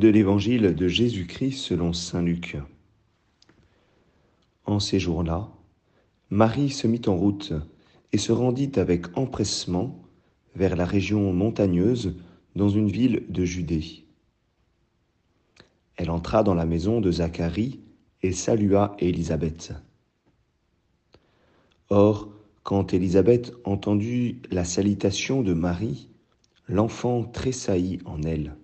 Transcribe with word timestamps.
de 0.00 0.08
l'évangile 0.08 0.74
de 0.74 0.88
Jésus-Christ 0.88 1.58
selon 1.58 1.92
Saint 1.92 2.22
Luc. 2.22 2.56
En 4.64 4.80
ces 4.80 4.98
jours-là, 4.98 5.50
Marie 6.30 6.70
se 6.70 6.86
mit 6.86 7.02
en 7.06 7.16
route 7.16 7.52
et 8.12 8.16
se 8.16 8.32
rendit 8.32 8.72
avec 8.76 9.14
empressement 9.18 10.00
vers 10.54 10.74
la 10.74 10.86
région 10.86 11.34
montagneuse 11.34 12.16
dans 12.56 12.70
une 12.70 12.90
ville 12.90 13.26
de 13.28 13.44
Judée. 13.44 14.06
Elle 15.96 16.10
entra 16.10 16.42
dans 16.42 16.54
la 16.54 16.64
maison 16.64 17.02
de 17.02 17.10
Zacharie 17.10 17.80
et 18.22 18.32
salua 18.32 18.96
Élisabeth. 19.00 19.74
Or, 21.90 22.32
quand 22.62 22.94
Élisabeth 22.94 23.52
entendit 23.64 24.40
la 24.50 24.64
salutation 24.64 25.42
de 25.42 25.52
Marie, 25.52 26.08
l'enfant 26.68 27.22
tressaillit 27.22 27.98
en 28.06 28.22
elle. 28.22 28.56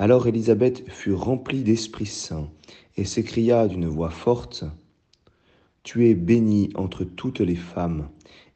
Alors 0.00 0.26
Élisabeth 0.26 0.88
fut 0.88 1.12
remplie 1.12 1.62
d'Esprit 1.62 2.06
Saint 2.06 2.48
et 2.96 3.04
s'écria 3.04 3.68
d'une 3.68 3.86
voix 3.86 4.08
forte, 4.08 4.64
Tu 5.82 6.08
es 6.08 6.14
bénie 6.14 6.70
entre 6.74 7.04
toutes 7.04 7.40
les 7.40 7.54
femmes, 7.54 8.08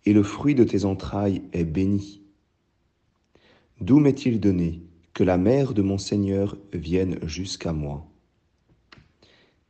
et 0.06 0.14
le 0.14 0.22
fruit 0.22 0.54
de 0.54 0.64
tes 0.64 0.86
entrailles 0.86 1.42
est 1.52 1.64
béni. 1.64 2.22
D'où 3.82 3.98
m'est-il 3.98 4.40
donné 4.40 4.80
que 5.12 5.22
la 5.22 5.36
mère 5.36 5.74
de 5.74 5.82
mon 5.82 5.98
Seigneur 5.98 6.56
vienne 6.72 7.18
jusqu'à 7.26 7.74
moi? 7.74 8.06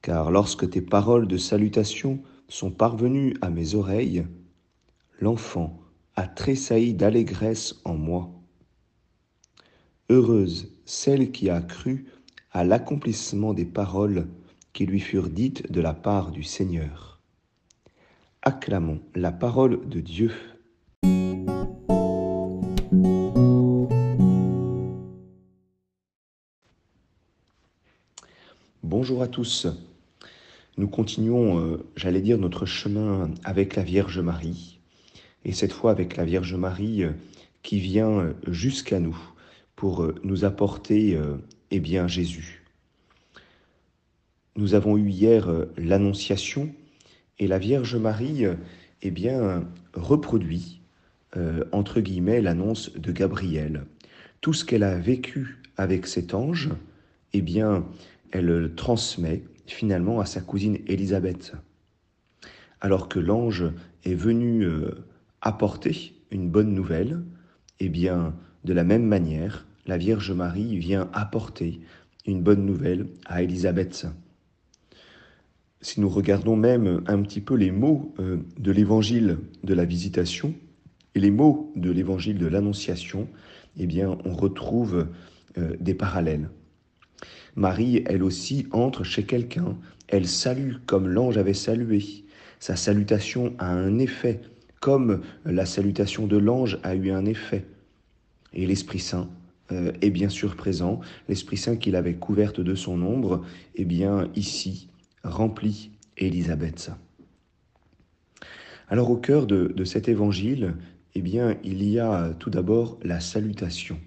Car 0.00 0.30
lorsque 0.30 0.70
tes 0.70 0.80
paroles 0.80 1.26
de 1.26 1.38
salutation 1.38 2.22
sont 2.46 2.70
parvenues 2.70 3.34
à 3.40 3.50
mes 3.50 3.74
oreilles, 3.74 4.24
l'enfant 5.18 5.80
a 6.14 6.28
tressailli 6.28 6.94
d'allégresse 6.94 7.74
en 7.84 7.94
moi. 7.94 8.30
Heureuse 10.08 10.73
celle 10.84 11.32
qui 11.32 11.50
a 11.50 11.60
cru 11.60 12.06
à 12.52 12.64
l'accomplissement 12.64 13.54
des 13.54 13.64
paroles 13.64 14.28
qui 14.72 14.86
lui 14.86 15.00
furent 15.00 15.28
dites 15.28 15.70
de 15.70 15.80
la 15.80 15.94
part 15.94 16.30
du 16.30 16.42
Seigneur. 16.42 17.20
Acclamons 18.42 19.00
la 19.14 19.32
parole 19.32 19.88
de 19.88 20.00
Dieu. 20.00 20.32
Bonjour 28.82 29.22
à 29.22 29.28
tous. 29.28 29.66
Nous 30.76 30.88
continuons, 30.88 31.58
euh, 31.58 31.86
j'allais 31.96 32.20
dire, 32.20 32.36
notre 32.36 32.66
chemin 32.66 33.30
avec 33.44 33.76
la 33.76 33.82
Vierge 33.82 34.18
Marie, 34.18 34.78
et 35.44 35.52
cette 35.52 35.72
fois 35.72 35.90
avec 35.90 36.16
la 36.16 36.24
Vierge 36.24 36.54
Marie 36.54 37.04
euh, 37.04 37.12
qui 37.62 37.78
vient 37.78 38.10
euh, 38.10 38.32
jusqu'à 38.48 38.98
nous 38.98 39.16
pour 39.84 40.02
euh, 40.02 40.14
nous 40.24 40.46
apporter 40.46 41.14
euh, 41.14 41.36
eh 41.70 41.78
bien, 41.78 42.08
Jésus. 42.08 42.64
Nous 44.56 44.72
avons 44.72 44.96
eu 44.96 45.10
hier 45.10 45.50
euh, 45.50 45.66
l'Annonciation 45.76 46.74
et 47.38 47.46
la 47.46 47.58
Vierge 47.58 47.94
Marie 47.96 48.46
eh 49.02 49.10
bien, 49.10 49.68
reproduit, 49.92 50.80
entre 51.70 52.00
guillemets, 52.00 52.40
l'annonce 52.40 52.94
de 52.94 53.12
Gabriel. 53.12 53.84
Tout 54.40 54.54
ce 54.54 54.64
qu'elle 54.64 54.84
a 54.84 54.98
vécu 54.98 55.60
avec 55.76 56.06
cet 56.06 56.32
ange, 56.32 56.70
eh 57.34 57.42
bien, 57.42 57.84
elle 58.30 58.46
le 58.46 58.74
transmet 58.74 59.42
finalement 59.66 60.18
à 60.18 60.24
sa 60.24 60.40
cousine 60.40 60.78
Élisabeth. 60.86 61.52
Alors 62.80 63.10
que 63.10 63.18
l'ange 63.18 63.64
est 64.04 64.14
venu 64.14 64.66
apporter 65.42 66.14
une 66.30 66.48
bonne 66.48 66.72
nouvelle, 66.72 67.20
eh 67.80 67.90
bien, 67.90 68.34
de 68.64 68.72
la 68.72 68.84
même 68.84 69.04
manière, 69.04 69.66
la 69.86 69.96
Vierge 69.96 70.32
Marie 70.32 70.78
vient 70.78 71.08
apporter 71.12 71.80
une 72.26 72.42
bonne 72.42 72.64
nouvelle 72.64 73.06
à 73.26 73.42
Élisabeth. 73.42 74.06
Si 75.80 76.00
nous 76.00 76.08
regardons 76.08 76.56
même 76.56 77.02
un 77.06 77.20
petit 77.22 77.42
peu 77.42 77.54
les 77.54 77.70
mots 77.70 78.14
euh, 78.18 78.38
de 78.58 78.72
l'évangile 78.72 79.38
de 79.62 79.74
la 79.74 79.84
visitation 79.84 80.54
et 81.14 81.20
les 81.20 81.30
mots 81.30 81.72
de 81.76 81.90
l'évangile 81.90 82.38
de 82.38 82.46
l'annonciation, 82.46 83.28
eh 83.76 83.86
bien, 83.86 84.16
on 84.24 84.32
retrouve 84.32 85.08
euh, 85.58 85.76
des 85.78 85.94
parallèles. 85.94 86.48
Marie, 87.54 88.02
elle 88.06 88.22
aussi, 88.22 88.66
entre 88.70 89.04
chez 89.04 89.24
quelqu'un. 89.24 89.76
Elle 90.08 90.26
salue 90.26 90.76
comme 90.86 91.08
l'ange 91.08 91.36
avait 91.36 91.54
salué. 91.54 92.02
Sa 92.58 92.76
salutation 92.76 93.52
a 93.58 93.70
un 93.70 93.98
effet, 93.98 94.40
comme 94.80 95.20
la 95.44 95.66
salutation 95.66 96.26
de 96.26 96.38
l'ange 96.38 96.78
a 96.82 96.94
eu 96.94 97.10
un 97.10 97.26
effet. 97.26 97.66
Et 98.54 98.66
l'Esprit 98.66 99.00
Saint 99.00 99.28
est 99.70 100.10
bien 100.10 100.28
sûr 100.28 100.56
présent. 100.56 101.00
L'Esprit 101.28 101.56
Saint 101.56 101.76
qu'il 101.76 101.96
avait 101.96 102.14
couverte 102.14 102.60
de 102.60 102.74
son 102.74 103.02
ombre, 103.02 103.44
est 103.76 103.84
bien 103.84 104.28
ici 104.36 104.88
remplit 105.24 105.90
Élisabeth. 106.16 106.92
Alors 108.88 109.10
au 109.10 109.16
cœur 109.16 109.46
de, 109.46 109.84
cet 109.84 110.08
évangile, 110.08 110.74
eh 111.14 111.22
bien, 111.22 111.56
il 111.64 111.82
y 111.82 111.98
a 111.98 112.34
tout 112.38 112.50
d'abord 112.50 112.98
la 113.02 113.20
salutation. 113.20 113.98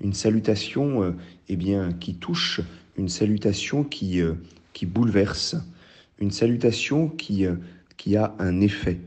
Une 0.00 0.12
salutation 0.12 1.02
euh, 1.02 1.12
eh 1.48 1.56
bien, 1.56 1.92
qui 1.92 2.14
touche, 2.14 2.60
une 2.96 3.08
salutation 3.08 3.82
qui, 3.82 4.20
euh, 4.20 4.34
qui 4.72 4.86
bouleverse, 4.86 5.56
une 6.20 6.30
salutation 6.30 7.08
qui, 7.08 7.46
qui 7.96 8.16
a 8.16 8.34
un 8.38 8.60
effet. 8.60 9.00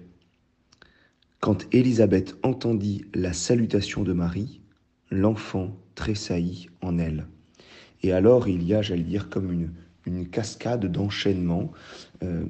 Quand 1.39 1.65
Élisabeth 1.73 2.35
entendit 2.43 3.05
la 3.13 3.33
salutation 3.33 4.03
de 4.03 4.13
Marie, 4.13 4.60
l'enfant 5.11 5.75
tressaillit 5.95 6.69
en 6.81 6.97
elle. 6.97 7.27
Et 8.01 8.13
alors 8.13 8.47
il 8.47 8.63
y 8.63 8.73
a, 8.73 8.81
j'allais 8.81 9.03
dire, 9.03 9.29
comme 9.29 9.51
une, 9.51 9.69
cascade 10.31 10.91
d'enchaînement 10.91 11.71
euh, 12.23 12.43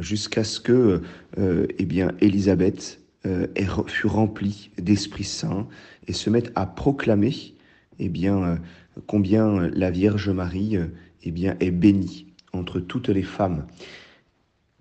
jusqu'à 0.00 0.42
ce 0.42 0.58
que, 0.58 1.02
euh, 1.38 1.66
eh 1.78 1.84
bien, 1.84 2.12
Élisabeth 2.20 3.00
euh, 3.26 3.46
fut 3.86 4.08
remplie 4.08 4.70
d'Esprit 4.76 5.24
Saint 5.24 5.68
et 6.08 6.12
se 6.12 6.30
mette 6.30 6.50
à 6.56 6.66
proclamer, 6.66 7.54
eh 8.00 8.08
bien, 8.08 8.60
combien 9.06 9.68
la 9.68 9.90
Vierge 9.90 10.28
Marie, 10.30 10.76
eh 11.22 11.30
bien, 11.30 11.56
est 11.60 11.70
bénie 11.70 12.26
entre 12.52 12.80
toutes 12.80 13.08
les 13.08 13.22
femmes. 13.22 13.66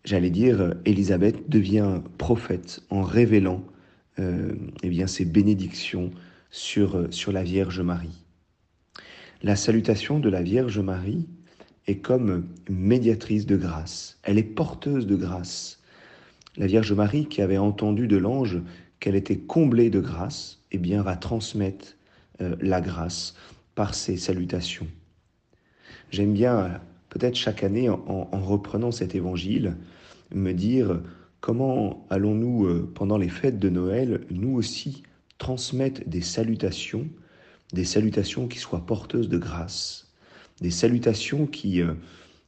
J'allais 0.03 0.31
dire, 0.31 0.73
Élisabeth 0.85 1.47
devient 1.47 2.01
prophète 2.17 2.81
en 2.89 3.01
révélant, 3.01 3.63
eh 4.17 4.89
bien, 4.89 5.07
ses 5.07 5.25
bénédictions 5.25 6.11
sur, 6.55 6.95
euh, 6.95 7.11
sur 7.11 7.33
la 7.33 7.43
Vierge 7.43 7.81
Marie. 7.81 8.23
La 9.43 9.57
salutation 9.57 10.19
de 10.19 10.29
la 10.29 10.41
Vierge 10.41 10.79
Marie 10.79 11.27
est 11.85 11.97
comme 11.97 12.47
médiatrice 12.69 13.45
de 13.45 13.57
grâce. 13.57 14.17
Elle 14.23 14.37
est 14.37 14.43
porteuse 14.43 15.05
de 15.05 15.17
grâce. 15.17 15.81
La 16.55 16.65
Vierge 16.65 16.93
Marie, 16.93 17.27
qui 17.27 17.41
avait 17.41 17.57
entendu 17.57 18.07
de 18.07 18.15
l'ange 18.15 18.61
qu'elle 19.01 19.15
était 19.15 19.37
comblée 19.37 19.89
de 19.89 19.99
grâce, 19.99 20.61
eh 20.71 20.77
bien, 20.77 21.03
va 21.03 21.17
transmettre 21.17 21.97
euh, 22.39 22.55
la 22.61 22.79
grâce 22.79 23.35
par 23.75 23.93
ses 23.93 24.15
salutations. 24.15 24.87
J'aime 26.09 26.33
bien, 26.33 26.57
euh, 26.57 26.69
peut-être 27.09 27.35
chaque 27.35 27.65
année, 27.65 27.89
en, 27.89 27.99
en, 28.07 28.39
reprenant 28.39 28.91
cet 28.91 29.13
évangile, 29.13 29.75
me 30.33 30.53
dire 30.53 31.01
comment 31.41 32.07
allons-nous, 32.09 32.87
pendant 32.95 33.17
les 33.17 33.29
fêtes 33.29 33.59
de 33.59 33.69
Noël, 33.69 34.21
nous 34.31 34.55
aussi, 34.55 35.03
transmettent 35.37 36.07
des 36.07 36.21
salutations, 36.21 37.07
des 37.73 37.85
salutations 37.85 38.47
qui 38.47 38.59
soient 38.59 38.85
porteuses 38.85 39.29
de 39.29 39.37
grâce, 39.37 40.11
des 40.61 40.71
salutations 40.71 41.45
qui, 41.45 41.81
euh, 41.81 41.93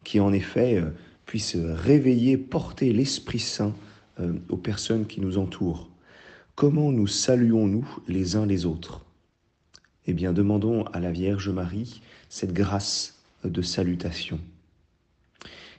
qui 0.04 0.20
en 0.20 0.32
effet 0.32 0.78
euh, 0.78 0.90
puissent 1.26 1.58
réveiller, 1.58 2.38
porter 2.38 2.94
l'Esprit 2.94 3.40
Saint 3.40 3.76
euh, 4.20 4.34
aux 4.50 4.58
personnes 4.58 5.06
qui 5.06 5.22
nous 5.22 5.38
entourent. 5.38 5.90
Comment 6.56 6.92
nous 6.92 7.08
saluons-nous 7.08 7.88
les 8.08 8.36
uns 8.36 8.46
les 8.46 8.66
autres? 8.66 9.06
Eh 10.08 10.14
bien, 10.14 10.32
demandons 10.32 10.84
à 10.86 11.00
la 11.00 11.12
Vierge 11.12 11.50
Marie 11.50 12.02
cette 12.30 12.54
grâce 12.54 13.20
de 13.44 13.62
salutation. 13.62 14.40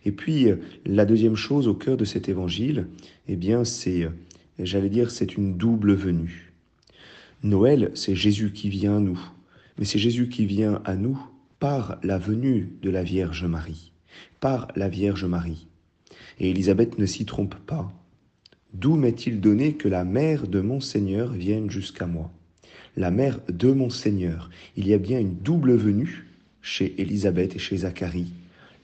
Et 0.05 0.13
puis, 0.13 0.49
la 0.87 1.05
deuxième 1.05 1.35
chose 1.35 1.67
au 1.67 1.75
cœur 1.75 1.97
de 1.97 2.05
cet 2.05 2.29
évangile, 2.29 2.87
eh 3.27 3.37
bien, 3.37 3.65
c'est, 3.65 4.09
j'allais 4.59 4.91
dire, 4.91 5.11
c'est 5.11 5.37
une 5.37 5.57
double 5.57 5.95
venue. 5.95 6.48
Noël, 7.45 7.93
c'est 7.95 8.17
Jésus 8.17 8.53
qui 8.53 8.69
vient 8.69 8.97
à 8.97 9.01
nous, 9.01 9.21
mais 9.79 9.85
c'est 9.85 10.01
Jésus 10.01 10.29
qui 10.29 10.45
vient 10.45 10.83
à 10.85 10.97
nous 10.97 11.25
par 11.61 11.99
la 12.03 12.19
venue 12.19 12.73
de 12.83 12.91
la 12.91 13.05
Vierge 13.05 13.45
Marie, 13.45 13.93
par 14.41 14.67
la 14.75 14.89
Vierge 14.89 15.25
Marie. 15.25 15.69
Et 16.41 16.51
Élisabeth 16.51 16.99
ne 16.99 17.07
s'y 17.07 17.27
trompe 17.27 17.55
pas. 17.55 17.93
D'où 18.75 18.97
m'est-il 18.97 19.41
donné 19.41 19.75
que 19.75 19.87
la 19.87 20.05
mère 20.05 20.49
de 20.49 20.61
mon 20.61 20.81
Seigneur 20.81 21.33
vienne 21.33 21.71
jusqu'à 21.71 22.09
moi? 22.09 22.33
La 22.97 23.13
mère 23.13 23.39
de 23.49 23.71
mon 23.71 23.89
Seigneur. 23.89 24.51
Il 24.77 24.89
y 24.89 24.93
a 24.93 24.99
bien 24.99 25.21
une 25.21 25.37
double 25.37 25.77
venue 25.77 26.27
chez 26.61 27.01
Élisabeth 27.01 27.55
et 27.55 27.61
chez 27.61 27.79
Zacharie, 27.79 28.33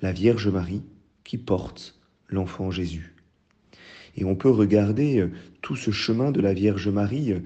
la 0.00 0.12
Vierge 0.12 0.46
Marie 0.46 0.82
qui 1.24 1.38
porte 1.38 1.98
l'enfant 2.28 2.70
Jésus. 2.70 3.13
Et 4.16 4.25
on 4.25 4.34
peut 4.34 4.50
regarder 4.50 5.20
euh, 5.20 5.31
tout 5.62 5.76
ce 5.76 5.90
chemin 5.90 6.31
de 6.31 6.40
la 6.40 6.55
Vierge 6.55 6.88
Marie 6.88 7.32
euh, 7.32 7.40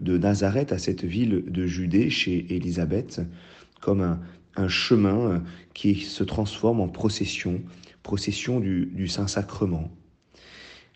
de, 0.00 0.18
Nazareth 0.18 0.72
à 0.72 0.78
cette 0.78 1.04
ville 1.04 1.44
de 1.46 1.66
Judée 1.66 2.10
chez 2.10 2.46
Élisabeth. 2.54 3.20
comme 3.80 4.02
un, 4.02 4.20
chemin 4.68 5.42
qui 5.72 5.94
se 5.94 6.22
transforme 6.22 6.80
en 6.80 6.88
procession, 6.88 7.62
procession 8.02 8.60
du, 8.60 9.08
Saint-Sacrement. 9.08 9.90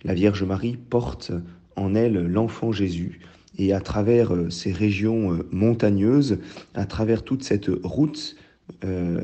La 0.02 0.12
Vierge 0.12 0.42
Marie 0.42 0.76
porte 0.76 1.32
en 1.76 1.94
elle 1.94 2.26
l'enfant 2.26 2.72
Jésus, 2.72 3.20
et 3.56 3.72
à 3.72 3.80
travers 3.80 4.32
ces 4.50 4.70
régions 4.70 5.38
montagneuses, 5.50 6.40
à 6.74 6.84
travers 6.84 7.22
toute 7.22 7.42
cette 7.42 7.70
route, 7.82 8.36
euh, 8.84 9.22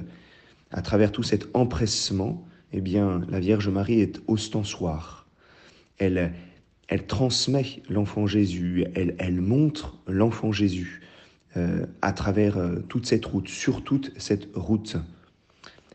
à 0.71 0.83
travers 0.83 1.11
tout 1.11 1.23
cet 1.23 1.49
empressement, 1.55 2.47
eh 2.73 2.81
bien, 2.81 3.23
la 3.29 3.41
Vierge 3.41 3.69
Marie 3.69 4.01
est 4.01 4.21
ostensoire. 4.29 5.20
Elle, 6.01 6.33
transmet 7.07 7.83
l'enfant 7.89 8.27
Jésus, 8.27 8.85
elle, 8.95 9.41
montre 9.41 9.99
l'enfant 10.09 10.51
Jésus 10.51 11.03
euh, 11.57 11.85
à 12.01 12.13
travers 12.13 12.57
euh, 12.57 12.81
toute 12.89 13.07
cette 13.07 13.27
route, 13.27 13.49
sur 13.49 13.85
toute 13.85 14.13
cette 14.19 14.49
route. 14.55 14.97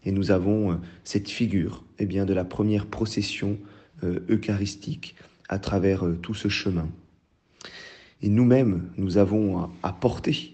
Et 0.06 0.12
nous 0.12 0.30
avons 0.30 0.74
euh, 0.74 0.76
cette 1.04 1.30
figure 1.30 1.84
eh 1.98 2.06
bien, 2.06 2.26
de 2.26 2.34
la 2.34 2.46
première 2.46 2.86
procession 2.86 3.58
eucharistique 4.30 5.16
à 5.50 5.58
travers 5.58 6.04
tout 6.22 6.36
ce 6.36 6.50
chemin. 6.50 6.88
Et 8.22 8.30
nous-mêmes, 8.30 8.90
nous 8.98 9.18
avons 9.18 9.58
à, 9.58 9.72
à 9.82 9.94
porter 9.94 10.52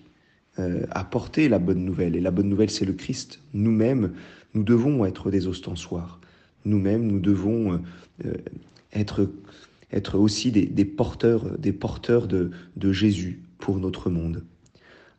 apporter 0.92 1.50
la 1.50 1.57
bonne 1.57 1.83
nouvelle. 1.83 2.15
Et 2.15 2.21
la 2.21 2.30
bonne 2.30 2.47
nouvelle, 2.47 2.69
c'est 2.69 2.86
le 2.86 2.94
Christ. 2.94 3.42
Nous-mêmes, 3.54 4.13
nous 4.54 4.63
devons 4.63 5.04
être 5.06 5.31
des 5.31 5.47
ostensoirs. 5.47 6.21
Nous-mêmes, 6.65 7.07
nous 7.07 7.19
devons 7.19 7.81
être, 8.94 9.30
être 9.92 10.18
aussi 10.18 10.52
des, 10.52 10.66
des, 10.66 10.86
porteurs, 10.86 11.58
des 11.58 11.74
porteurs 11.74 12.28
de, 12.28 12.52
de 12.76 12.92
Jésus 12.92 13.42
pour 13.58 13.80
notre 13.80 14.10
monde. 14.10 14.44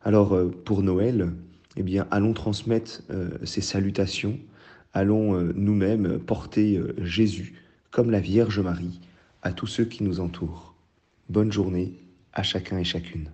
Alors, 0.03 0.33
euh, 0.33 0.49
pour 0.49 0.83
Noël, 0.83 1.31
eh 1.77 1.83
bien, 1.83 2.07
allons 2.11 2.33
transmettre 2.33 3.01
euh, 3.09 3.29
ces 3.43 3.61
salutations, 3.61 4.37
allons 4.93 5.35
euh, 5.35 5.53
nous-mêmes 5.55 6.19
porter 6.19 6.79
Jésus 6.99 7.53
comme 7.89 8.11
la 8.11 8.19
Vierge 8.19 8.59
Marie 8.59 8.99
à 9.41 9.53
tous 9.53 9.67
ceux 9.67 9.85
qui 9.85 10.03
nous 10.03 10.19
entourent. 10.19 10.75
Bonne 11.29 11.51
journée 11.51 11.93
à 12.33 12.43
chacun 12.43 12.77
et 12.77 12.83
chacune. 12.83 13.29